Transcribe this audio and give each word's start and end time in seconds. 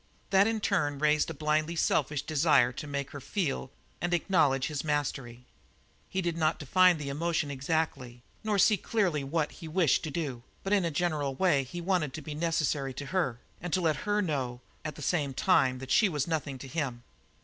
That 0.31 0.47
in 0.47 0.59
turn 0.61 0.97
raised 0.97 1.29
a 1.29 1.33
blindly 1.35 1.75
selfish 1.75 2.23
desire 2.23 2.71
to 2.71 2.87
make 2.87 3.11
her 3.11 3.21
feel 3.21 3.69
and 4.01 4.15
acknowledge 4.15 4.65
his 4.65 4.83
mastery. 4.83 5.45
He 6.09 6.23
did 6.23 6.35
not 6.39 6.57
define 6.57 6.97
the 6.97 7.09
emotion 7.09 7.51
exactly, 7.51 8.23
nor 8.43 8.57
see 8.57 8.77
clearly 8.77 9.23
what 9.23 9.51
he 9.51 9.67
wished 9.67 10.01
to 10.05 10.09
do, 10.09 10.41
but 10.63 10.73
in 10.73 10.85
a 10.85 10.89
general 10.89 11.35
way 11.35 11.63
he 11.63 11.81
wanted 11.81 12.15
to 12.15 12.21
be 12.23 12.33
necessary 12.33 12.95
to 12.95 13.05
her, 13.13 13.41
and 13.61 13.71
to 13.73 13.81
let 13.81 13.97
her 13.97 14.23
know 14.23 14.59
at 14.83 14.95
the 14.95 15.03
same 15.03 15.35
time 15.35 15.77
that 15.77 15.91
she 15.91 16.09
was 16.09 16.25
nothing 16.25 16.57
to 16.57 16.67
him. 16.67 17.03